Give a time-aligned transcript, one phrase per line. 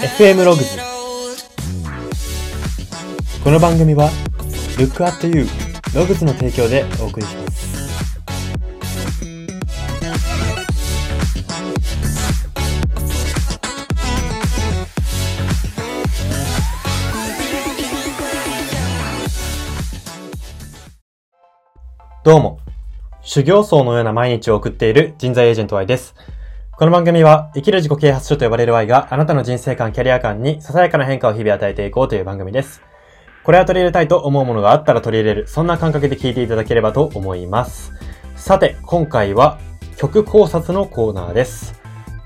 [0.00, 0.78] FM ログズ
[3.44, 4.08] この番組は
[4.78, 5.46] Look at You
[5.94, 7.50] ログズの提供でお送りします。
[22.24, 22.58] どうも。
[23.20, 26.14] 修行僧のような毎日を送っている人材エージェント Y です。
[26.80, 32.80] この番組は生きる自己啓発書と呼ばれる Y があなたの人生観、キャリア観にささやかな変化を日々与えていこうという番組です。
[33.44, 37.92] これは取り入れたいと思うものがあったら取り入れる、そんな感覚で聞いていただければと思います。
[38.34, 39.58] さて、今回は
[39.98, 41.78] 曲考察のコーナーです。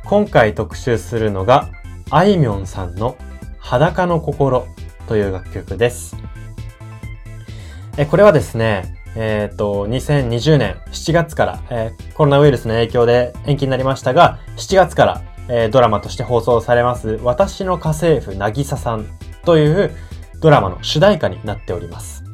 [0.04, 1.68] 今回特集するのが、
[2.10, 3.16] あいみょんさんの
[3.58, 4.68] 裸の心
[5.08, 6.16] という楽曲です。
[7.96, 19.06] え、これはですね、えっ、と、2020年7月から、えーコロナウイルスの影響で延期になりましたが、7月から、えードラマとして放送されます、私の家政婦なぎささん
[19.44, 19.90] という
[20.40, 22.24] ドラマの主題歌になっております。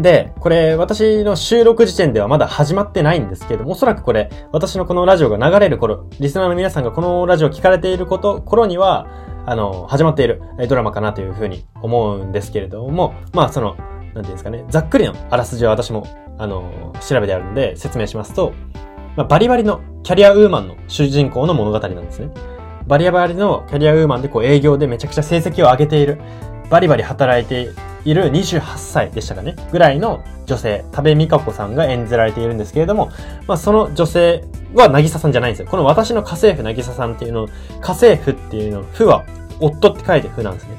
[0.00, 9.06] で、これ私の収録時点ではまだ始まってないんですけども、おそらくこれ私のこのラジオが流れる頃、リスナーの皆さんがこのラジオを聞かれていること、頃には、
[9.44, 13.76] あの、始まっているドラマかなというふうに思うんですけれども、まあその、
[14.14, 16.06] なんていうんですかね、ざっくりのあらすじは私も、
[16.38, 18.52] あの、調べてあるので説明しますと、
[19.16, 22.30] まあ、バリバリのキャリアウーマンの主人公の物語なんですね。
[22.86, 26.20] バリバリのキャリアウーマンでこう営業でめちゃくちゃ成績を上げている、
[26.70, 27.70] バリバリ働いて
[28.04, 33.10] いる28歳でしたかね、ぐらいの女性、多部未華子さんが演じられているんですけれども、
[33.46, 35.68] まあ、その女性は渚さんじゃないんですよ。
[35.68, 37.46] この私の家政婦渚さんっていうの、
[37.80, 39.24] 家政婦っていうの、婦は
[39.60, 40.76] 夫って書いて婦なんですね。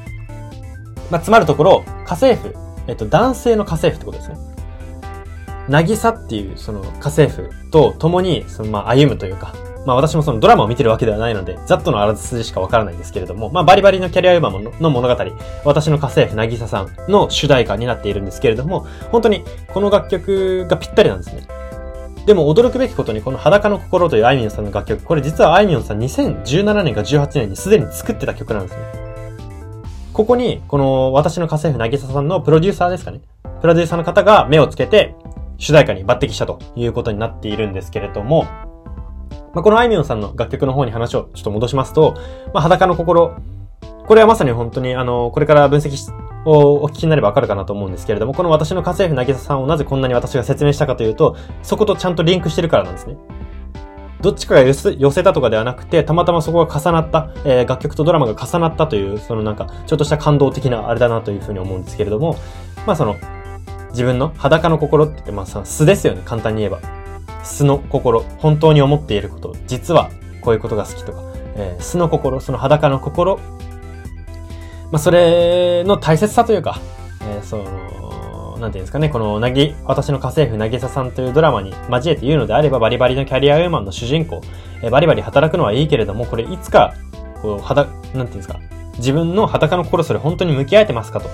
[1.09, 4.53] まあ、つまるところ、家政婦、えっと、男性の家政婦ってことですね。
[5.69, 9.53] 渚っていうその家政婦と共に、そのまあ歩むというか、
[9.85, 15.23] まあ私もそのドラマを見てるわけではないので、ざっとのあらすじしかわからないんですけれども、まあバリバリのキャリアウーマンの物語、
[15.63, 19.43] 私の家政婦渚さんの主題歌になっているんですけれども、本当に
[19.73, 21.43] この楽曲がぴったりなんですね。
[22.25, 29.02] でも驚くべきことにこの裸の心というあいみょんさんの楽曲、これ実はあいみょんさん2017年か18年にすでに作ってた曲なんですね。
[30.13, 33.21] ここに、この私の家政婦渚ささんのプロデューサーですかね。
[33.61, 35.15] プロデューサーの方が目をつけて、
[35.57, 42.13] 主題歌に抜擢したということになっているんですけれども、まあ、このあいみょんさんの楽曲の方に話をちょっと戻しますと、
[42.53, 43.35] まあ、裸の心、
[44.05, 46.13] これはまさに本当にあの、これから分析
[46.45, 53.15] をお聞きになればわかるかなと思うんですけれども、この私の家政婦渚さんをなぜこんなに私が説明したかというと、そことちゃんとリンクしてるからなんですね。
[54.23, 54.73] どっちかが寄
[55.11, 62.37] せたとかではなくて、たまたまそこが重なった、えー楽曲とドラマが重なったという、そのなんか、ちょっとした感動的なあれだなというふうに思うんですけれども、
[62.87, 63.17] まあその、
[63.89, 66.79] 自分の裸の心って言って、まあさ、素ですよね、簡単に言えば。
[67.43, 70.09] 素の心、本当に思っていること、実は
[70.41, 71.21] こういうことが好きとか、
[71.57, 73.37] えー素の心、その裸の心、
[74.89, 76.79] まあそれの大切さというか、
[77.23, 77.65] えーその、
[78.59, 84.41] なんていうんですかね、このなぎ、私の家政婦なぎささんというドラマに交えて言うのであれば、バリバリのキャリアウーマンの主人公、
[84.81, 86.93] えバリバリ働くのはいいけれども、これいつか、
[87.41, 88.59] こう、はだ、なんていうんですか、
[88.97, 91.29] 自分の裸の心それ本当に向き合えてますかと。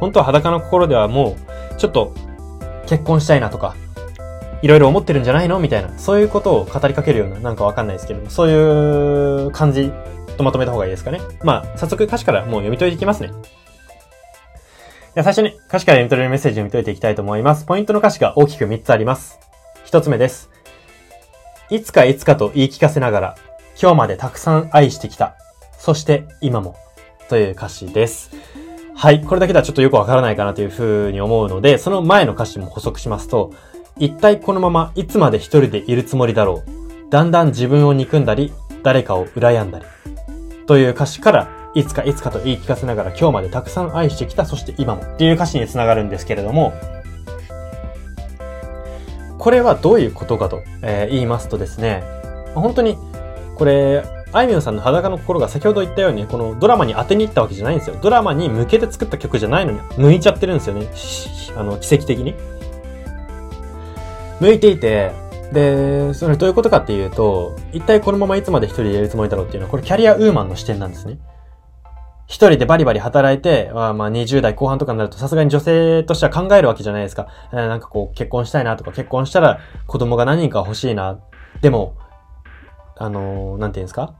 [0.00, 1.36] 本当は裸の心ではも
[1.72, 2.12] う、ちょっと、
[2.86, 3.74] 結婚したいなとか、
[4.62, 5.58] いろいろ思ってるんじゃないの？
[5.58, 9.92] みたいな、そういうことを語りかけるような、なんかわかんないですけれども、そういう感じ
[10.36, 11.20] とまとめた方がいいですかね。
[11.42, 13.30] まあ、早速歌詞からもう読み解いていきますね。
[15.14, 17.64] では最初に歌詞から読み取れるメッセージを読み解いていきたいと思います。
[17.66, 19.38] ポイントの歌詞が大きく3つあります。
[19.86, 20.50] 1つ目です。
[21.70, 23.36] いつかいつかと言い聞かせながら、
[23.80, 25.36] 今日までたくさん愛してきた。
[25.78, 26.74] そして今も。
[27.28, 28.32] という歌詞です。
[28.96, 29.22] はい。
[29.22, 33.52] これだけではちょっとよくわからないかなというふうに思うので、その前の歌詞も補足しますと、
[33.96, 37.10] 一体このままいつまで一人でいるつもりだろう。
[37.10, 38.52] だんだん自分を憎んだり、
[38.82, 39.84] 誰かを羨んだり。
[40.66, 45.02] という歌詞から、いつかいつかと言い聞かせながら今日までたくさん愛してきた、そして今も。
[45.02, 46.72] っていう歌詞につながるんですけれども、
[49.38, 52.02] これはどういうことかと、えー言いますとですね、
[52.54, 52.96] 本当に、
[53.56, 57.96] これ、あいみょんさんの裸の心が先ほど言ったように、このドラマに当てに行ったわけじゃないんですよ。
[58.00, 60.88] ドラマに向けて作った曲じゃないのに、向いちゃってるんですよね。
[61.56, 62.34] あの、奇跡的に。
[64.40, 65.12] 向いていて、
[65.52, 71.18] で、それどういうことかっていうと、一体このままいつまで一人でいるつもりだろうっていうのは、これキャリアウーマンの視点なんですね。
[72.26, 77.28] 一人でバリバリ働いて、まあまあ20代後半とかになるとさすがに女性としては考えるわけじゃないですか。
[77.52, 81.18] えーなんかこう結婚したいなとか結婚したら子供が何人か欲しいな。
[81.60, 81.96] でも、
[82.96, 84.14] あのーなんていうんですか？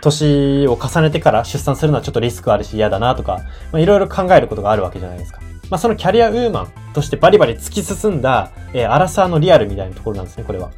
[0.00, 3.40] 年を重ねてから出産するのはちょっとリスクあるし嫌だなとか、
[3.70, 5.40] まあいろいろ考えることがあるわけじゃないですか。
[5.70, 10.72] まあそのキャリアウーマンとしてバリバリ突き進んだ、えーアラサーのリアルみたいなところなんですね、これは。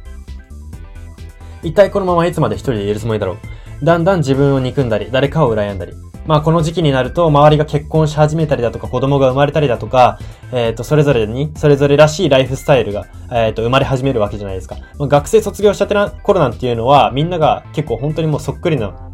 [1.63, 3.37] 一体このままいつまで一人でいるつもりだろ
[3.81, 3.85] う？
[3.85, 5.93] だんだん自分を憎んだり、誰かを羨んだり。
[6.25, 10.19] まあこの時期になると、周りが結婚し始めたりだとか、子供が生まれたりだとか、
[10.51, 14.77] えっ、と、それぞれに、それぞれらしいライフスタイルが、えっ、と、生まれ始めるわけじゃないですか。
[14.97, 19.11] まあ学生卒業したてな頃なんていうのは、みんなが結構本当にもうそっくりな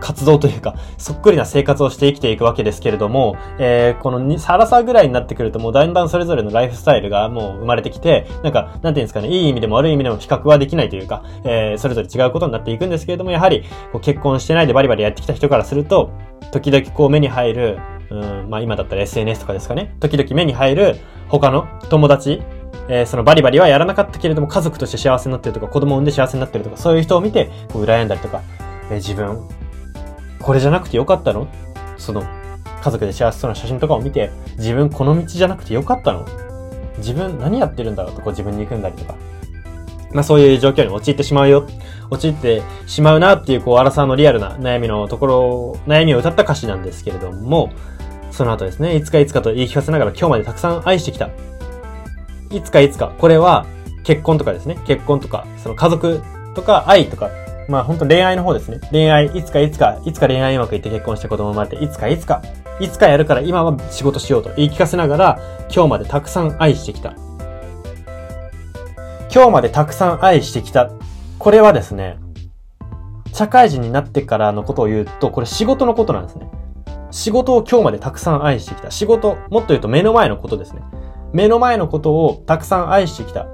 [0.00, 16.10] 活動というか、そっくりな生活をして生きていくわけですけれども、えー、このサラサぐらいになってくるともうだんだんそれぞれのライフスタイルがもう生まれてきて、なんか、なんていうんですかね、いい意味でも悪い意味でも比較はできないというか、えー、それぞれ違うことになっていくんですけれども、やはり、こう結婚してないでバリバリやってきた人からすると、
[16.52, 17.78] 時々こう目に入る、
[18.10, 20.96] うん、まあ今だったら SNS とかですかね、時々目に入る
[21.28, 22.42] 他の友達、
[22.88, 28.42] えー、そのバリバリはやらなかったけれども家族として幸せになってるとか、子供を産んで幸せになってるとか、そういう人を見て、こう羨んだりとか、
[28.90, 29.46] えー、自分、
[30.40, 31.48] これじゃなくてよかったの？
[31.96, 32.22] その、
[32.82, 36.26] 家族で幸せそうな写真とかを見て、自分この道じゃなくてよかったの？
[36.98, 39.14] 自分何やってるんだろうとこう自分に行くんだりとか。
[40.12, 41.66] まあそういう状況に陥ってしまうよ。
[42.10, 47.70] 陥ってしまうなっていう、こう、アラサーのリアルな悩みのところ、悩みを歌った歌詞なんですけれども、
[48.30, 51.28] その後ですね、いつかいつかと言い聞かせながら今日までたくさん愛してきた。
[52.50, 53.12] いつかいつか。
[53.18, 53.66] これは、
[54.04, 54.78] 結婚とかですね。
[54.86, 56.22] 結婚とか、その家族
[56.54, 57.28] とか愛とか
[57.68, 58.80] まあ本当恋愛の方ですね。
[58.90, 62.42] 恋愛、いつかいつか、いつか恋愛うまくいって結婚して子供生まれて、いつかいつか、
[62.80, 65.38] いつかやるから今は仕事しようと言い聞かせながら、
[65.72, 67.14] 今日までたくさん愛してきた。
[69.32, 70.90] 今日までたくさん愛してきた。
[71.38, 72.18] これはですね、
[73.34, 76.48] 社会人になってからのことを言うと、これ仕事のことなんですね。
[77.10, 78.90] 仕事を今日までたくさん愛してきた。
[78.90, 80.80] 仕事、もっと言うと目の前のことですね。
[81.34, 83.46] 目の前のことをたくさん愛してきた。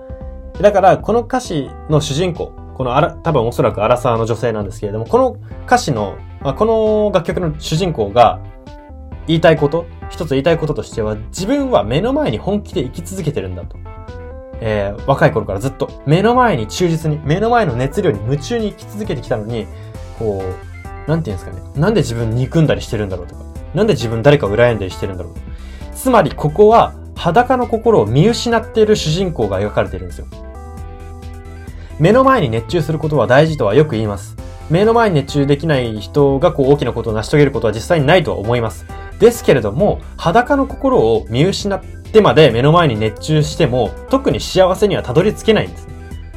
[0.61, 5.37] だから、この歌詞の主人公、このあら、多分おそらくアラサーの女性なんですけれども、この
[5.67, 8.41] 歌詞の、まあ、この楽曲の主人公が
[9.26, 13.76] 言いたいこと、一つ言いたいこととしては、自分は目の前に本気で生き続けてるんだと。
[14.61, 19.67] えー、若い頃からずっと目の前に忠実に、目の前の熱量に夢中に生き続けてきたのに、
[20.19, 21.81] こう、なんて言うんですかね。
[21.81, 23.55] なんで自分憎んだりしてるんだろうとか。
[23.75, 25.35] なんで自分誰かを羨んだりしてるんだろう
[25.94, 30.26] つまりここは裸の心を見失っている主人公が描かれてるんですよ。
[31.99, 34.37] 目の前に熱中することは大事とはよく言います。
[34.70, 38.87] 目の前に熱中できない人がこう大きなことを成し遂げることは実際にないとは思います。
[39.19, 45.88] ですけれども、裸の心を見失ってまで目の前に熱中しても、特に幸せにはたどり着けないんです。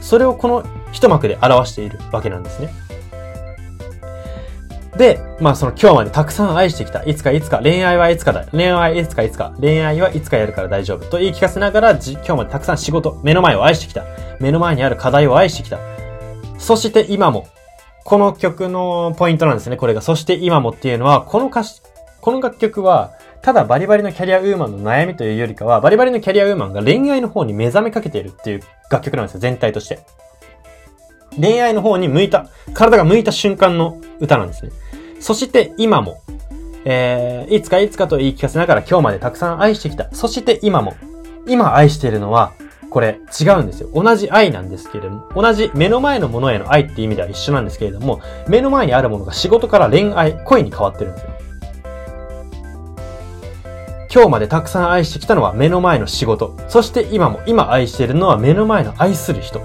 [0.02, 2.74] それをこの一幕で表しているわけなんですね。
[4.98, 7.04] で、まあその今日までたくさん愛してきた。
[7.04, 8.46] いつかいつか、恋愛はいつかだ。
[8.52, 11.10] 恋愛はいつかいつか、恋愛はいつかやるから大丈夫。
[11.10, 14.04] と言い聞かせながら、今日までたくさん仕事、目の前を愛してきた。
[14.40, 15.78] 目の前にある課題を愛してきた。
[16.58, 17.48] そして今も、
[18.04, 20.02] この曲のポイントなんですね、これが。
[20.02, 21.82] そして今もっていうのは、この歌詞、
[22.22, 23.12] この楽曲は、
[23.42, 30.00] ただバリバリのキャリアウーマンの悩みというよりかは、バリバリのキャリアウーマンが恋愛の方に目覚めかけているっていう楽曲なんですよ、全体として。
[31.40, 34.72] 恋愛の方に向いた、体が向いた瞬間の歌なんですね。
[35.20, 36.22] そして今も、
[36.86, 40.14] えー、いつかいつかと言い聞かせながら今日までたくさん愛してきた。
[40.14, 40.96] そして今も、
[41.48, 42.54] 今愛しているのは、
[42.90, 43.90] これ違うんですよ。
[43.94, 51.30] 同じ愛なんですけれども、同じ目の前のものへの愛っていう意味では一緒なんですけれども、目の前にあるものが仕事から恋愛、恋に変わってるんですよ。
[54.14, 56.56] 今日までたくさん愛してきたのは目の前の仕事。
[56.70, 59.62] そして今も、今愛しているのは目の前の愛する人。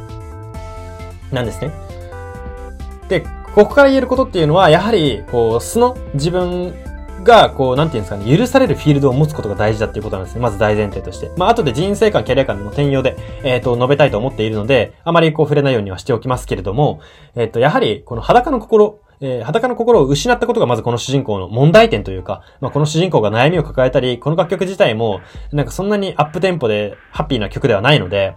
[1.31, 1.71] なんですね。
[3.09, 6.73] で、ここから言えることっていうのは、やはり、こう、素の自分
[7.23, 10.41] が、こう、なんていうんですかね、許されるフィールドを持つことが大事だっていうことなんですね。
[10.41, 11.31] まず大前提として。
[11.37, 17.01] まあ、後で人生観、キャリア観の転用で、えっ、ー、と、述べたいと思っているので、あまりこう触れないようにはしておきますけれども、
[17.35, 25.21] えっ、ー、と、やはり、この裸の心、えー、裸の心を失ったことがまずこの主人公の問題点というか、まあ、この主人公が悩みを抱えたり、この楽曲自体も、
[25.53, 28.35] なんかそんなにアップテンポでハッピーな曲ではないので、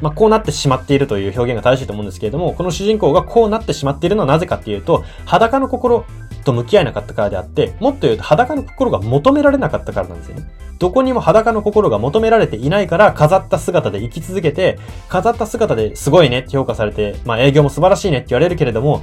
[0.00, 6.04] まあ、こうなってしまっているという表現が正しいと思うんですけれども、この主人公がこうなってしまっているのはなぜかっていうと、裸の心
[6.44, 10.44] と向き合えなかったからであって、もっと言うと裸の心が求められなかったからなんですよね。
[10.78, 19.02] どこにも裸の心が求められていないから、飾った姿で生き続けて、飾った姿ですごいねって評価されて、まあ営業も素晴らしいねって言われるけれども、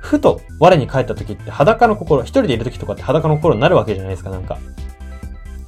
[0.00, 4.58] ふと我に返った時って裸の心、一人でいる時とかって裸の心になるわけじゃないですか、なんか。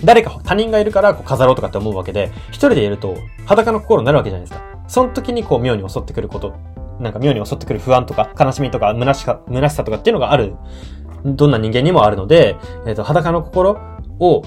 [0.04, 3.16] 誰か他人がいるからこう飾ろうとかって思うわけで、一人でいると
[3.47, 4.64] 裸の心になるわけじゃないですか。
[4.88, 6.54] その時にこう妙に襲ってくること、
[7.00, 10.54] なんか妙に襲ってくる不安とか悲しみとか虚しか、虚しさとかっていうのがある
[11.25, 13.78] どんな人間にもあるので、えっ、ー、と、裸の心
[14.19, 14.42] を、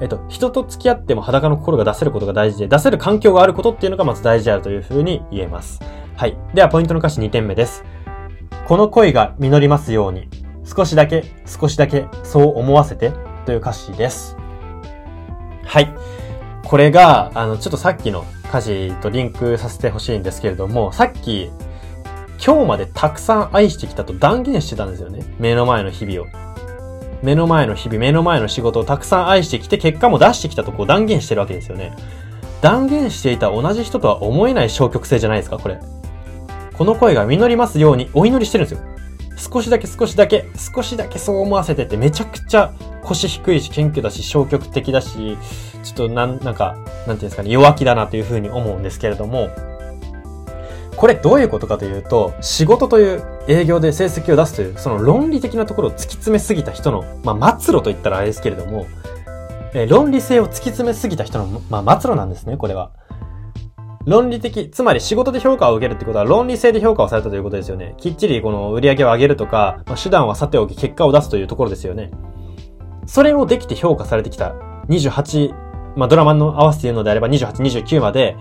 [0.00, 5.80] えっ、と、人と付き合っても裸の心が出せることが大事で、出せる環境があることっていうのがまず大事であるというふうに言えます。
[6.16, 6.36] はい。
[6.54, 7.84] では、ポイントの歌詞2点目です。
[8.66, 10.28] この恋が実りますように、
[10.64, 13.12] 少しだけ、少しだけ、そう思わせて、
[13.44, 14.36] という歌詞です。
[15.66, 15.94] はい。
[16.64, 21.50] これが、あの、ちょっとさっきの歌詞とリンクさせてほしいんですけれども、さっき、
[22.44, 25.24] 今日までたくさん愛してきたと断言してたんですよね。
[25.38, 26.26] 目の前の日々を。
[27.22, 31.96] 目の前の日々、目の前の仕事をたくさん愛してきて、結果も出してきたとこう断言してるわけですよね。
[32.60, 35.80] 断言していた同じ人とは思えない消極性じゃないですか、これ。
[36.76, 38.86] この声が実りますようにお祈りしてるんですよ。
[39.36, 42.72] 少しだけ少しだけ、少しだけそう思わせてって、めちゃくちゃ
[43.06, 45.38] 腰低いし、謙虚だし、消極的だし、
[45.82, 49.48] ちょっとなん、なんか、なんていうんですかね、弱気だなというふうに思うんですけれども、
[50.96, 58.86] これどういうことかというと、仕事という営業で成績を出すという、その論理的なところを突き詰めすぎた人の、まあ、末路と言ったらあれですけれども、
[59.74, 62.90] え、論理性を突き詰めすぎた人の、まあ、末路なんですね、これは。
[64.06, 67.94] 論理的、つまり仕事で評価を受けるってことは論理性で評価をされたということですよね。
[67.98, 72.10] きっちりこの売り上げを上げるとか、まあ、手段はさておき結果を出すというところですよね。
[73.06, 74.54] それをできて評価されてきた
[74.88, 75.54] 28、
[75.96, 77.52] まあ、ドラマの合わせて言うのであれば28、
[77.84, 78.36] 29まで、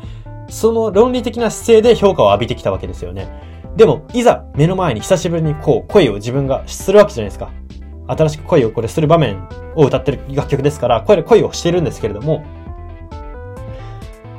[0.50, 3.30] その論理的な姿勢で評価を浴びてきたわけですよね。
[3.76, 7.52] でも、いざ目の前に久しぶりにこう、声を自分がするわけじゃないですか。
[8.08, 12.46] 新しく恋をこれする場面を歌ってる楽曲ですから、これ恋をしているんですけれども、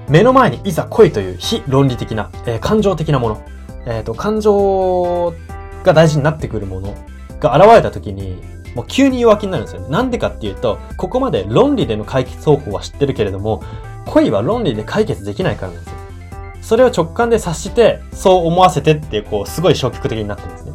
[0.09, 3.45] 目の前にいざ恋という非論理的な、えー、感情的なもの、
[3.87, 5.35] えっ、ー、と、感情
[5.83, 6.95] が大事になってくるもの
[7.41, 8.41] が現れた時に、
[8.77, 9.89] もう急に弱気になるんですよね。
[9.89, 13.63] なんでかっていうと、ここまで論理での解決方法は知ってるけれども、
[14.05, 15.97] 恋は論理で解決できないからなんですよ。
[16.61, 20.73] それを直感で察して、そう思わせてってこう、すごい消極的になってるんですね。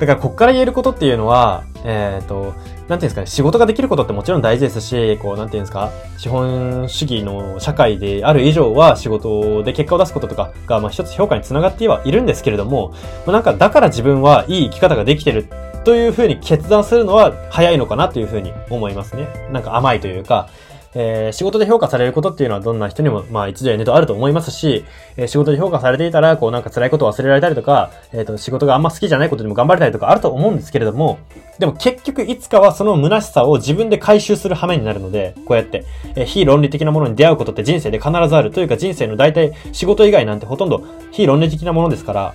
[0.00, 2.54] だから、こっから言えることっていうのは、えっ、ー、と、
[2.92, 12.90] なんていうんですかね、仕事ができることってもちろん大事ですし、こう、なんていうんですか、資本主義の社会である以上は仕事で結果を出すこととかが、まあ一つ評価につながってはいるんですけれども、
[13.26, 15.46] まあ、なんか、だから自分はいい生き方ができてる
[15.84, 19.26] というふうに決断するのは早いのかなというふうに思いますね。
[19.50, 20.50] なんか甘いというか、
[20.94, 24.84] えー、仕事で評価されることっていうのはどんな人にも、まあ一度や二度あると思いますし、
[25.16, 31.18] えー、仕事で評価されていたら、こうなんか辛いことを忘れられたりとか、えっ、ー、と、仕事があんま好きじゃないことにも頑張れたりとかあると思うんですけれども、
[31.58, 35.84] でも結局いつかはその虚しさを自分で回収する羽目になるので、こうやって、
[36.16, 42.34] えー、非論理的なものに出会うことって人生で必ずあるというか人生の大体仕事以外なんてほとんど非論理的なものですから、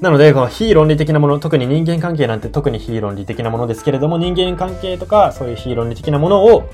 [0.00, 6.70] なので、この非論理的なもの、特に人間関係なんて特に非論理的なものですけれども、人間関係とか、そういう非論理的なものを、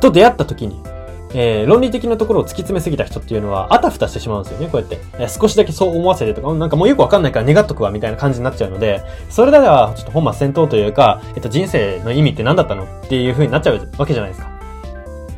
[0.00, 0.80] と出会った時に、
[1.34, 4.98] えー、論理的なところを突き詰めすぎた人っていうのは、あたふたしてしまうんですよね、こうやって。
[5.18, 14.48] えー、少しだけそう思わせてとか、なんかもうよくわかんないから願っとくわ、みたいな感じになっちゃうので、それでは、ちょっと本末転倒というか、えっと、人生の意味って何だったのっていう風になっちゃうわけじゃないですか。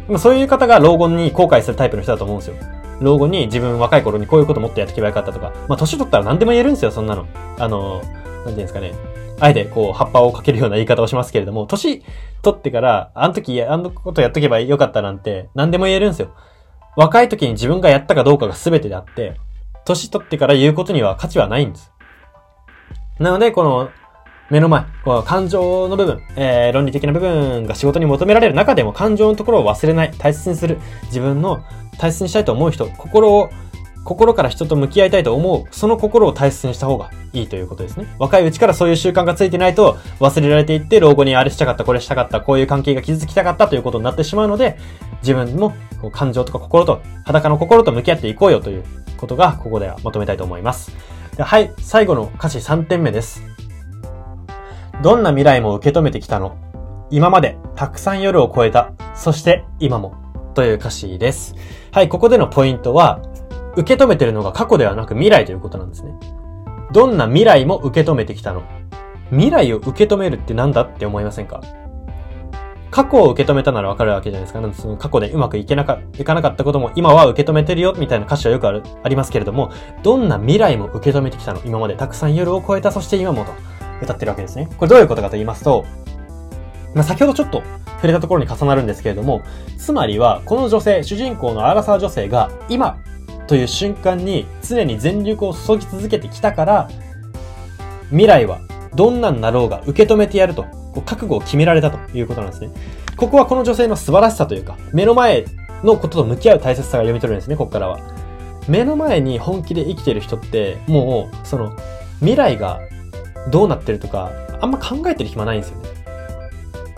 [0.06, 2.54] でもそういう方が老後に後悔するタイプの人だと思うんですよ。
[3.00, 7.26] 老後に自分若い頃にこういうこともっとやってけばよかったとか、まあ年取ったら何でも言えるんですよ、そんなの。
[7.59, 8.95] あの、なんていうんですかね。
[9.38, 12.03] あえてこう、葉っぱをかけるような言い方をしますけれども、年
[12.43, 16.31] 取ってから、あの時、あのことやっとけばよかったなんて、何でも言えるんですよ。
[16.97, 19.37] 若い時に自分がやったかどうかが全てであって、
[19.85, 21.93] 年取ってから言うことには価値はないんです。
[23.19, 23.91] なので、この、
[24.49, 31.65] 目の前、この感情の部分、えー、論理的な部分が仕事に求められる中でも感情のところを忘れない、大切にする、自分の
[31.99, 33.50] 大切にしたいと思う人、心を、
[34.05, 38.07] 心から人と向き合いたいと思う、その心を大切にした方がいいということですね。
[38.21, 44.79] 若いうちからそういう習慣がついてないと忘れられていって、老後にあれしたかった、これしたかった、こういう関係が築きたかったということになってしまうので、
[45.23, 45.75] 自分も
[46.12, 48.85] 感情とか心と、裸の心と向き合っていこうよという
[49.17, 50.93] ことが、ここでは求めたいと思います。
[51.38, 53.43] はい、最後の歌詞3点目です。
[55.03, 56.57] どんな未来も受け止めてきたの？
[57.11, 58.93] 今までたくさん夜を超えた。
[59.15, 60.15] そして今も。
[60.55, 61.55] という歌詞です。
[61.97, 63.23] はい、ここでのポイントは、
[63.75, 66.12] 受け止めてるのが過去ではなく未来ということなんですね。
[66.93, 68.65] どんな未来も受け止めてきたの。
[69.31, 71.62] 未来を受け止めるってなんだって思いませんか？
[72.91, 74.61] 過去を受け止めたならわかるわけじゃないですか。
[74.61, 79.73] なんでその過去でうまくいけなか、いかなかったことも今は受け止めてるよ、みたいな歌詞はよくある、ありますけれども、
[80.03, 83.53] どんな未来も受け止めてきたの今までたくさん夜を超えた、そして今もと
[84.03, 84.69] 歌ってるわけですね。
[84.76, 85.87] これどういうことかと言いますと、
[86.95, 87.62] まあ、先ほどちょっと
[87.97, 89.43] 触れたところに重なるんですけれども、
[89.79, 92.99] つまりは、この女性、主人公のアラサー女性が、今
[93.47, 96.88] という瞬間に常に全力を注ぎ続けてきたから、
[98.11, 98.61] 未来は
[98.95, 100.65] どんなになろうが受け止めてやると、
[101.05, 102.71] 覚悟を決められたということなんですね。
[103.17, 105.45] ここはこの女性の素晴らしさというか、目の前
[105.83, 107.99] のことと向き合う大切さが読み取れるんですね、ここからは。
[108.69, 111.76] 目の前に本気で生きてる人って、もう、その、
[112.19, 112.81] 未来が
[113.50, 115.88] どうなってるとか、あんま考えてる暇ないんですよね。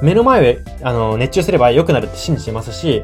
[0.02, 3.02] 目の前へ、あの、熱中すれば良くなるって信じてますし、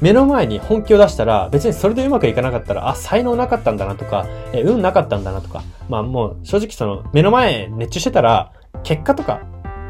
[0.00, 8.52] 目の前に本気を出したら、別にそれでうまくいかなかったら、あ、才能なかったんだなとか、え、運なかったんだなとか、まあもう正直その、目の前熱中してたら、
[8.84, 9.40] 結果とか、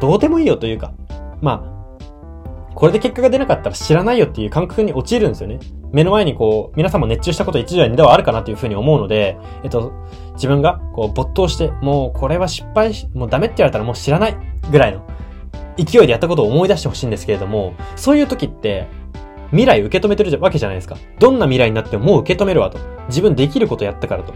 [0.00, 0.93] どうでもいいよというか、
[1.43, 1.78] まあ、
[2.75, 5.59] これで結果が出なかったら知らないよっていう感覚に陥るんですよね。
[5.93, 9.93] 目の前にこう、皆さんも熱中したこと一度や二度はあるかなというふうに思うので、えっと、
[10.35, 14.37] 自分がこう没頭して、もうこれは失敗し、もうダメって言われたらもう知らない
[14.71, 15.05] ぐらいの
[15.76, 18.87] 勢いでやったことを思い出してほしいんですけれども、そういう時って、
[19.50, 20.97] 未来受け止めてるわけじゃないですか。
[21.19, 22.78] どんな未来になってももう受け止めるわと。
[23.09, 24.35] 自分できることやったからと。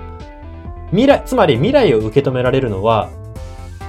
[0.91, 3.11] 未来、つまり未来を受け止められるのは、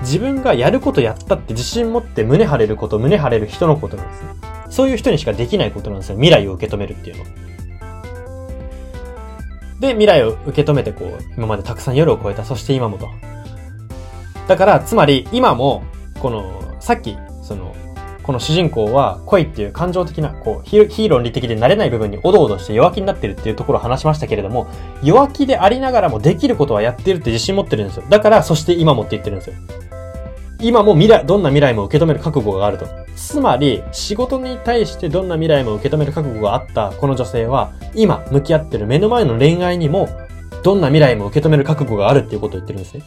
[0.01, 4.30] 自分がやることやったって自信持って胸張れること、胸張れる人のことなんですね。
[4.70, 6.15] そういう人にしかできないことなんですよ。
[6.15, 7.24] 未来を受け止めるっていうの。
[9.80, 13.10] で、未来を受け止めてこう、今までたくさん夜を超えた、そして今もと。
[14.48, 15.84] だから、つまり今も、
[16.20, 17.74] この、さっき、その、
[18.24, 24.68] この主人公は恋っていう感情的な、こう、非論理的でなれない部分におどおどして弱気になってるっていうところを話しましたけれども、
[25.02, 28.04] 弱気でありながらもできることはやってるって自信持ってるんですよ。
[28.10, 29.56] だから、そして今もって言ってるんですよ。
[30.60, 32.86] 今も未来、どんな未来も受け止める覚悟があると。
[33.16, 40.10] つまり、仕事に対してどんな未来も受け止める覚悟があったこの女性は、今向き合ってる目の前の恋愛にも、
[40.63, 43.04] どんな未来も受け止める覚悟があるっていうことを言ってるんですね。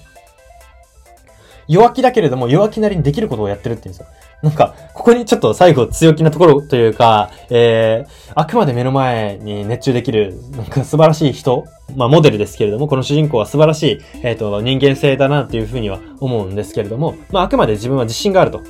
[1.68, 4.06] 弱気だけれども弱気なりにできることをやってるって言うんですよ。
[4.42, 11.64] なんか、ここにちょっと最後強気なところというか、えー、あくまで目の前に熱中できる、なんか素晴らしい人、
[11.96, 18.62] まあモデルですけれども、この主人公は素晴らしい、えっ、ー、と、人間性だなっていうふうには思うんですけれども、まああくまで自分は自信があると。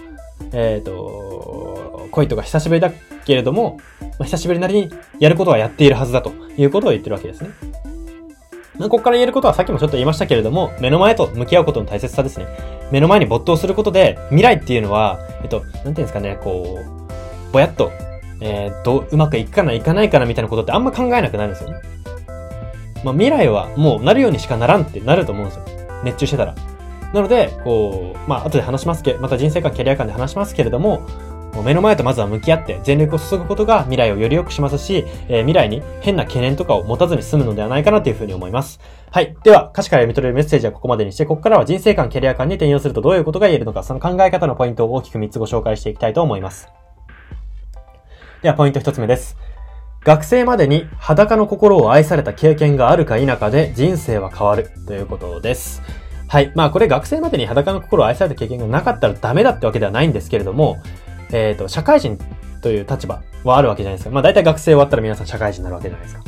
[0.52, 2.92] えっ、ー、と、恋とか久しぶりだ
[3.24, 7.50] けれども、まあ、久しぶりなりにやることはやっているはずだということを言ってるわけですね。
[8.78, 12.46] ここから言えることはさっきもちょっと言いましたけれども、目の前と向き合うことの大切さですね。
[12.92, 16.78] 目の前に没頭することで、未来っていうのは、えっと、なんていうんですかね、こ
[17.48, 17.90] う、ぼやっと、
[18.40, 21.80] えー、どう、うまくいくかな、いかないかなみたいなことってあんま考えなくなるんですよね。
[23.02, 25.64] まあ、未来はもうなるようにしかならんってなると思うんですよ。
[26.04, 26.54] 熱中してたら。
[27.14, 31.06] なので、こう、まあ、後で話しますけど、また人生観、キャリア観で話しますけれども、
[31.62, 38.80] 目の前とまずは向き合って全力を注ぐことが未来をより良くしますし、えー、未来に変な懸念とかを持たずに済むのではないかなというふうに思います。
[39.10, 39.36] はい。
[39.44, 46.68] では、歌詞から読み取れるメッセージはここまでにして、ここからは人生観、キャリア観に転用するとどういうことが言えるのか、その考え方のポイントを大きく3つご紹介していきたいと思います。
[48.42, 49.36] では、ポイント1つ目です。
[50.06, 55.82] 学生までに裸の心を愛された経験があるか否かで人生は変わるということです。
[56.28, 56.52] はい。
[56.54, 60.76] まあこれ学生までに裸の心を愛された経験がなかったらダメだってわけではないんですけれども、
[61.32, 62.18] えっ、ー、と、社会人
[62.62, 64.10] という立場はあるわけじゃないですか。
[64.10, 66.24] まあ大体学生終わったら皆さん社会人になるわけじゃないですか。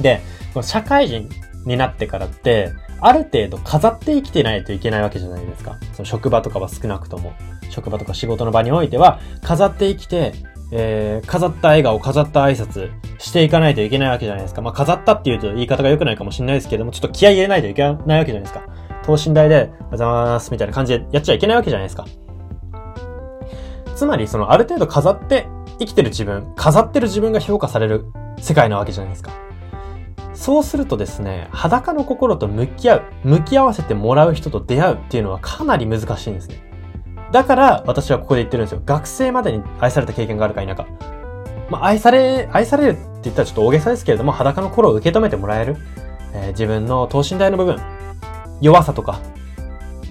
[0.00, 0.20] で、
[0.62, 1.28] 社会人
[1.66, 5.78] になってからって、ある程度飾って生きてないといけないわけじゃないですか。
[5.92, 7.32] その職場とかは少なくとも。
[7.70, 10.32] 職場とか仕事の場においては、飾って生きて、
[10.72, 14.60] えー、飾った笑顔、飾った挨拶していかないといけないわけじゃないですか。
[14.60, 18.62] まあ、飾ったっていうと言い方が良くないかもしれないですけども、ちょっと気合い入れないといけないわけじゃないですか。
[19.04, 22.06] 等身大で、おはようございますみたいな感じでやっちゃいけないわけじゃないですか。
[24.00, 25.46] つまり、その、ある程度飾って
[25.78, 28.06] 生きてる自分、飾ってる自分が評価される
[28.38, 29.30] 世界なわけじゃないですか。
[30.32, 36.62] そうするとですね、裸の心と向き合う、向き合わせてもらう人と出会うっていうのはかなり難しいんですね。
[37.30, 38.80] だから、私はここで言ってるんですよ。
[38.86, 40.86] 学生までに愛された経験があるか否か。
[41.68, 45.76] まあ、愛され、愛されるって言ったらちょっと大げさですけれども、裸の心を受け止めてもらえる。
[46.32, 47.76] えー、自分の等身大の部分、
[48.62, 49.20] 弱さとか、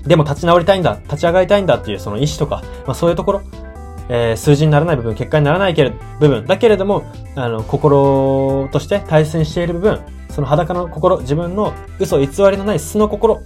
[0.06, 3.41] でも立ち直りたいんだ、立ち上がりたいんだっていうその意志とか、まあそういうところ、
[4.10, 7.04] えー、数字にならない部分、結果にならないけれ部分、だけれども、
[7.36, 13.41] あの、心として大切にしている部分、その裸の心、自分の嘘偽りのない素の心、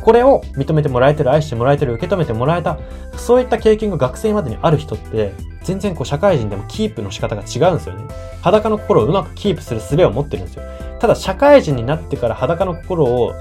[0.00, 2.78] これを認めてもらえてる、愛してもらえてる、受け止めてもらえた、
[3.16, 8.04] そういった経験が学生までにある人って、全然こう社会人でもキープの仕方が違うんですよね。
[8.40, 10.62] 裸の心をうまくキープする術を持ってるんですよ。
[11.00, 13.34] ただ社会人になってから裸の心を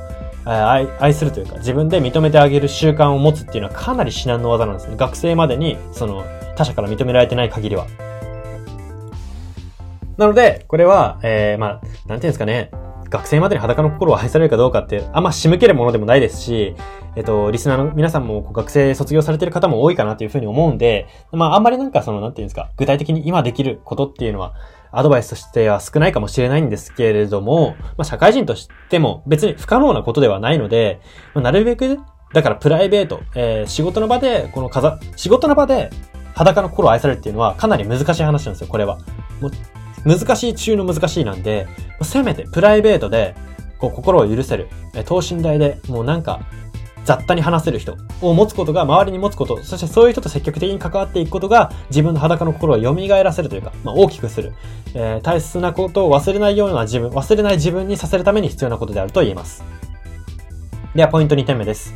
[0.43, 4.95] 愛愛するというか、自分で認めてあげる習慣を持つっていうのはかなり至難の技なんですね。
[4.97, 6.23] 学生までに、その、
[6.55, 7.87] 他者から認められてない限りは。
[10.17, 12.71] なので、これは、えー、まあ、なんていうんですかね、
[13.09, 16.75] 学生までに裸の心を愛されるかどうかって、あんま仕向けるものでもないですし、
[17.15, 24.53] えっと、リスナーの皆さんも学生卒業されてる方も多いかなというふうに思うんで、まあ、あんまりなんかその、なんていうんですか、具体的に今できることっていうのは、
[24.91, 31.01] アドバイスとしては少ないかもしれないんですけれども、まあ、社会人としても別に不可能なことではないので、
[31.33, 31.99] まあ、なるべく、
[32.33, 35.89] だからプライベート、えー、仕事の場で、この飾、仕事の場で
[36.35, 38.99] 裸の心を愛されるっていうのはかなり難しい話なんですよ、これは。
[39.41, 39.51] もう
[40.05, 41.67] 難しい中の難しいなんで、
[42.03, 43.35] せめてプライベートで、
[43.79, 46.41] こう心を許せる、え等身大で、もうなんか、
[47.05, 54.53] 雑多に話せる人を持つことが、周りに持つこと、そしてそういう人と積極的に関わっていくことが、自分の裸の心を蘇らせるというか、まあ、大きくする、
[54.93, 59.63] えー、大切なことを忘れないような自分、忘れない自分にさせるために必要なことであると言えます。
[60.95, 61.93] では、ポイント2点目です。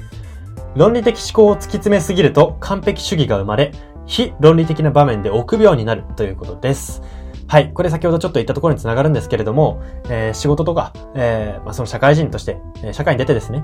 [0.75, 3.73] 論理的思考を突き詰めすぎると完璧主義が生まれ、
[4.09, 7.03] 非論理的な場面で臆病になるということです。
[7.47, 7.71] はい。
[7.71, 13.63] これ先ほどちょっと言ったところにつながるんですけれども、えー、仕事とか、えー、まあ、その社会人として、えー、社会に出てですね、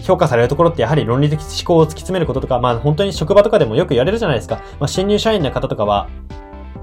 [0.00, 4.56] 評価されるところってやはり論理的思考を突き詰めることとか、まあ本当に職場とかでもよく言われるじゃないですか。
[4.80, 6.08] まあ新入社員の方とかは、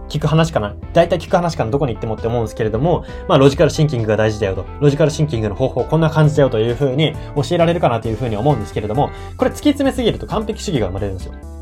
[0.07, 4.65] 聞く話かな大体聞く話かなどこに行ってもって思うんですけれども、まあロジカルシンキングが大事だよと。
[4.79, 11.58] ロジカルシンキングの方法こんな感じだよというふうに教えられるかなというふうに思うんですけれども、これ突き詰めすぎると完璧主義が生まれるんですよ。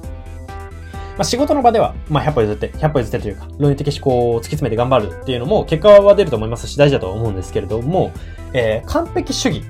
[1.17, 8.11] まあ、仕事の場では、まあ、100歩譲って、100歩譲ってというか、論理的思考を突き詰めて頑張るっていうのも、結果は出ると思いますし、大事だと思うんですけれども、
[8.53, 9.63] えー、完璧主義。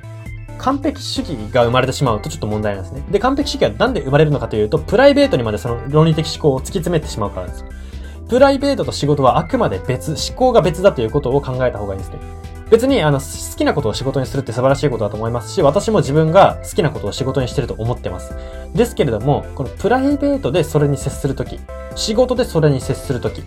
[0.57, 3.03] 完璧主義が生まれてしまうとちょっと問題なんですね。
[3.11, 7.63] で、完璧主義はなんで生まれるのかというと、プライベートにまでその論理的思考を突き詰めてしまうからです。
[8.27, 12.17] プライベートと仕事はあくまで別、思考が別だということを考えた方がいいですね。
[12.69, 18.35] 別に、あの、好きなことを仕事にするって素晴らしいことだと思いますし、私も自分が好きなことを仕事にしてると思ってます。
[18.73, 21.59] ですけれども、このプライベートでそれに接するとき、
[21.95, 23.43] 仕事でそれに接するとき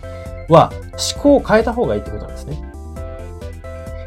[0.49, 0.71] は、
[1.13, 2.61] 思考を変えた方がいいってことなんですね。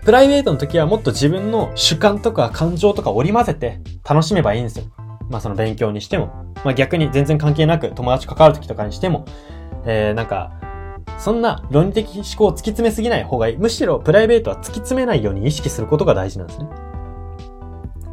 [0.05, 4.85] プライベートの時はもっと自分の主観とか感情とか織り交ぜて楽しめばいいんですよ。
[5.31, 6.27] まあその勉強にしても、
[6.65, 9.25] まあ逆に全然関係なく友達関わる時とかにしても、
[9.87, 10.53] えー、なんか、
[11.19, 13.57] そんな論理的思考を突き詰めすぎない方がいい。
[13.57, 16.67] むしろプライベートは突き詰めないように意識することが大事なんですね。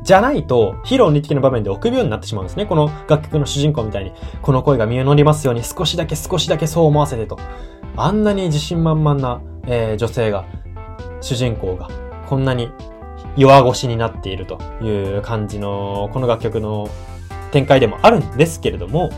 [0.03, 2.65] じゃないと、非論理的な場面で臆病になってしまうんですね。
[2.65, 7.37] この楽曲の主人公みたいに、この声が身を乗りますように少しだけ少しだけそう思わせてと。
[7.95, 10.45] あんなに自信満々な、えー、女性が、
[11.21, 11.87] 主人公が、
[12.27, 12.69] こんなに
[13.37, 16.89] 弱腰になっているという感じの、この楽曲の
[17.51, 19.11] 展開でもあるんですけれども、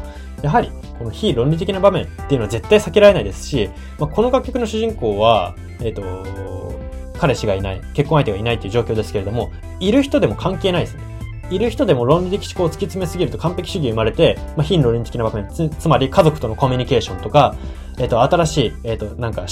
[0.43, 6.79] やはり、この非論理的な場面っていうのは絶対避けられないですし、まあ、この楽曲の主人公は、えっ、ー、と、
[7.17, 11.03] 彼氏がいない、結婚相手がいないっていう状況ですけれども、いる人でも関係ないですね。
[11.49, 17.55] いる人でも論理的思考を突き詰めすぎると完璧主義生まれて、まあ、非論理的な場面、つ、つまり家族とのコミュニケーションとか、
[17.97, 19.45] えっ、ー、と、新しい、えっ、ー、と、なんか、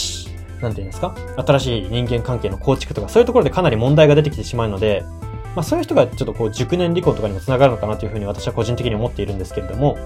[0.62, 1.16] なんていうんですか？
[1.38, 5.04] 新しい人間関係の構築とか、そういうところでかなり問題が出てきてしまうので、
[5.56, 9.98] まあそういう人がちょっとこう熟年離婚とかにも繋がるのかなというふうに私は個人的に思っているんですけれども、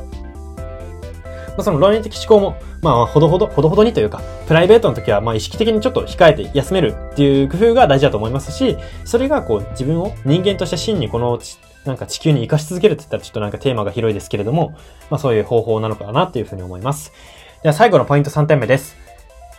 [1.57, 11.39] まあ、その論理的思考も、まあ、ほどほど、ほどほどにというか、プライベートの時は、まあ、意識的にちょっと控えて休めるっていう工夫が大事だと思いますし、それがこう、自分を人間として真にこの、
[11.85, 14.75] なんか地球に生かし続けるって言ったらちょっとなんかテーマが広いですけれども、
[15.09, 17.13] まあそういう方法なのかなっていうふうに思います。
[17.61, 18.97] では最後のポイント3点目です。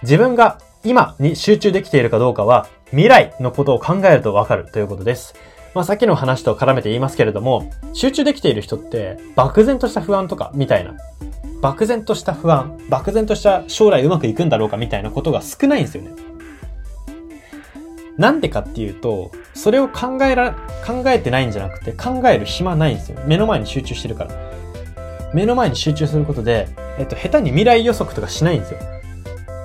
[0.02, 5.34] 自分が今に集中できているかどうかは、未来のことを考えるとわかるということです。
[5.74, 10.94] まあさっきの話と絡めて言いますけれども、集中できている人って、漠然とした不安とか、みたいな、
[11.66, 16.12] 漠然とした不安、漠然とした将来うまくいくんだろうかみたいなことが少ないんですよね。
[18.16, 20.54] なんでかっていうと、それを考えら、
[20.86, 23.18] 考えてないんじゃなくて、考える暇ないんですよ。
[23.26, 24.30] 目の前に集中してるから。
[25.34, 26.68] 目の前に集中することで、
[27.00, 28.78] えっと、下手に未来予測とかしないんですよ。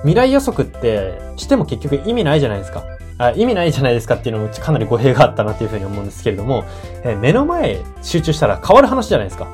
[0.00, 2.82] 未来予測ってしても結局意味ないじゃないですか。
[3.18, 6.64] あ意味ないじゃないですかっていうのもかなり語弊があったなっていうふうに思うんですけれども、
[7.04, 9.46] え目の前集中したら変わる話じゃないですか。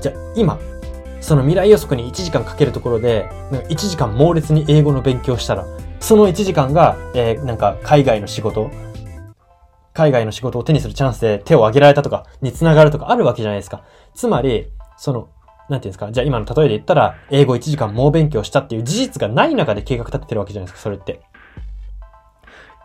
[0.00, 0.58] じゃあ、今、
[1.20, 3.28] その未来予測に1時間かけるところで、
[3.68, 5.66] 1時間猛烈に英語の勉強したら、
[6.00, 8.70] その1時間が、えー、なんか海外の仕事、
[9.92, 13.82] 海外の仕事を手にするチャンスで手を挙げられたとかにつながるとかあるわけじゃないですか。
[14.14, 15.28] つまり、その、
[15.68, 21.20] なんていうんですかじゃあ今の例えで言ったら、英語1時間猛勉強したっていう事実がない中で計画立ててるわけじゃないですか、それって。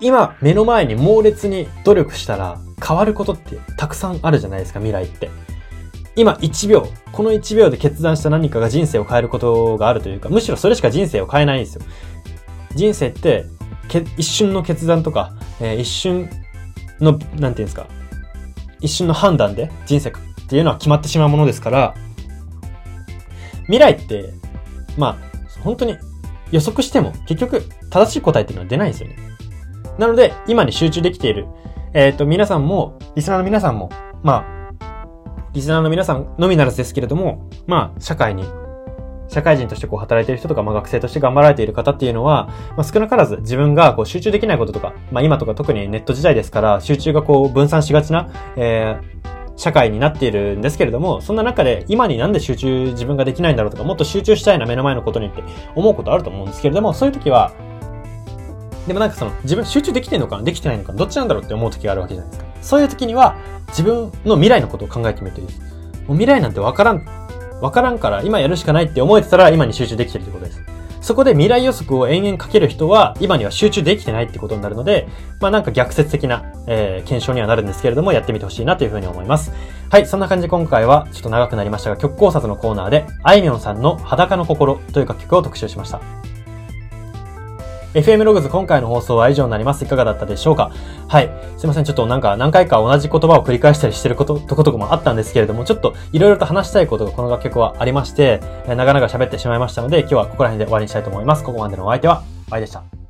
[0.01, 5.29] 今、目の前に猛烈に努力したら変わることってたくさんあるじゃないですか、未来って。
[6.15, 11.81] 今1秒、この1秒で決断した何かが人生を変えることがあるというか、むしろそれしか人生を変えないんですよ。
[12.73, 13.45] 人生って、
[14.17, 16.29] 一瞬の決断とか、えー、一瞬
[16.99, 17.87] の、なんていうんですか、
[18.81, 20.13] 一瞬の判断で人生っ
[20.47, 21.95] ていうのは決まってしまうものですから、
[23.63, 24.33] 未来って、
[24.97, 25.97] まあ、本当に
[26.51, 29.17] 予測しても結局正しい答えっていうのは出ないんですよね。
[29.97, 31.47] なので、今に集中できている。
[31.93, 33.89] えっ、ー、と、皆さんも、リスナーの皆さんも、
[34.21, 34.54] まあ、
[35.55, 38.43] リスナーの皆さんのみならずですけれども、まあ、社会に、
[39.29, 55.41] 社会人としてこう働いている人とか、まあ学生として頑張られている方っていうのは、まあ少なからず自分がこう集中できないこととか、まあ今とか特にネット時代ですから、集中がこう分散しがちな、えー、社会になっているんですけれども、そんな中で今になんで集中自分ができないんだろうとか、もっと集中したいな目の前のことにって
[55.73, 57.53] 思うことあると思うんですけれども、そういう時は、
[58.87, 62.44] でもなんかその自分集中できてんのかなできてないのかなどっちなんだろうって思う時があるわけじゃないですか。
[62.65, 65.59] そういう時には自分の未来のことを考えてみるといいです。
[65.59, 67.05] もう未来なんてわからん。
[67.61, 70.61] わからんから今やるしかないって思えてたら今に集中できてるってことです。
[70.99, 75.07] そこで未来予測を延々かける人は今には集中できてないってことになるので、
[75.39, 79.51] まあなんか逆説的な、えー、検証にはなるんですけれどもやってみてほしいなというふうに思います。
[79.91, 86.01] はい、そんな感じで今回はちょっと長くなりましたが曲考察のコーナーであいみょんさんの裸の心という楽曲を特集しました。
[87.95, 89.85] FM ログズ今回の放送は以上になります。
[89.85, 90.69] いかがだったでしょうか？
[91.07, 91.31] はい。
[91.57, 91.85] すいません。
[91.85, 101.43] ちょっとなんか何回か同じ言葉を繰り返したりしてること、とことかもあったんですけれども、ちょっといろいろと話したいことがこの楽曲はありまして、長々喋ってしまいましたので、今日はここら辺で終わりにしたいと思います。
[101.45, 103.04] ここまでのお相手は、バイでした。